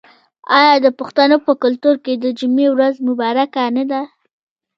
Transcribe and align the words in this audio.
آیا 0.59 0.73
د 0.85 0.87
پښتنو 0.99 1.37
په 1.45 1.51
کلتور 1.63 1.95
کې 2.05 2.13
د 2.17 2.25
جمعې 2.39 2.67
ورځ 2.71 2.95
مبارکه 3.07 3.63
نه 3.77 3.83
ده؟ 3.91 4.01